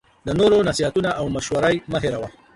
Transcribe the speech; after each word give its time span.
د 0.27 0.29
نورو 0.39 0.57
نصیحتونه 0.69 1.09
او 1.19 1.25
مشوری 1.35 1.75
مه 1.91 1.97
هیروه 2.03 2.29